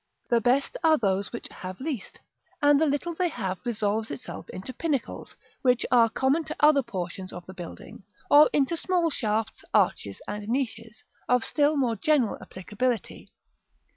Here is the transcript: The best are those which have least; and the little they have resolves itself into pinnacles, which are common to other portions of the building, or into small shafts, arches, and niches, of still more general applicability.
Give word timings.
The 0.31 0.41
best 0.41 0.77
are 0.83 0.97
those 0.97 1.31
which 1.31 1.47
have 1.49 1.79
least; 1.79 2.19
and 2.59 2.81
the 2.81 2.87
little 2.87 3.13
they 3.13 3.29
have 3.29 3.63
resolves 3.63 4.09
itself 4.09 4.49
into 4.49 4.73
pinnacles, 4.73 5.35
which 5.61 5.85
are 5.91 6.09
common 6.09 6.43
to 6.45 6.55
other 6.59 6.81
portions 6.81 7.31
of 7.31 7.45
the 7.45 7.53
building, 7.53 8.01
or 8.27 8.49
into 8.51 8.75
small 8.75 9.11
shafts, 9.11 9.63
arches, 9.75 10.19
and 10.27 10.47
niches, 10.47 11.03
of 11.29 11.43
still 11.45 11.77
more 11.77 11.95
general 11.95 12.39
applicability. 12.41 13.31